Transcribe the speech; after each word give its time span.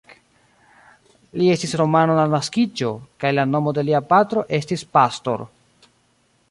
Li 1.41 1.49
estis 1.55 1.75
romano 1.81 2.15
laŭ 2.21 2.25
naskiĝo, 2.31 2.91
kaj 3.25 3.33
la 3.39 3.47
nomo 3.53 3.75
de 3.79 3.83
lia 3.91 4.03
patro 4.15 4.45
estis 4.61 4.87
Pastor. 4.97 5.45